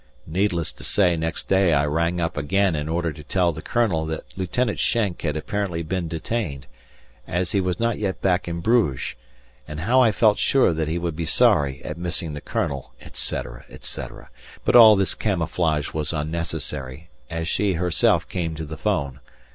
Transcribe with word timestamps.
Needless 0.25 0.73
to 0.73 0.83
say 0.83 1.15
next 1.15 1.47
day 1.47 1.73
I 1.73 1.85
rang 1.85 2.19
up 2.19 2.35
again 2.35 2.75
in 2.75 2.89
order 2.89 3.13
to 3.13 3.23
tell 3.23 3.51
the 3.51 3.61
Colonel 3.61 4.03
that 4.07 4.23
Lieutenant 4.35 4.79
Schenk 4.79 5.21
had 5.21 5.37
apparently 5.37 5.83
been 5.83 6.07
detained, 6.07 6.65
as 7.27 7.51
he 7.51 7.61
was 7.61 7.79
not 7.79 7.99
yet 7.99 8.19
back 8.19 8.47
in 8.47 8.61
Bruges, 8.61 9.13
and 9.67 9.81
how 9.81 10.01
I 10.01 10.11
felt 10.11 10.39
sure 10.39 10.73
that 10.73 10.87
he 10.87 10.97
would 10.97 11.15
be 11.15 11.27
sorry 11.27 11.85
at 11.85 11.99
missing 11.99 12.33
the 12.33 12.41
Colonel, 12.41 12.93
etc., 12.99 13.63
etc., 13.69 14.31
but 14.65 14.75
all 14.75 14.95
this 14.95 15.13
camouflage 15.13 15.91
was 15.93 16.13
unnecessary, 16.13 17.11
as 17.29 17.47
she 17.47 17.73
herself 17.73 18.27
came 18.27 18.55
to 18.55 18.65
the 18.65 18.77
'phone. 18.77 19.19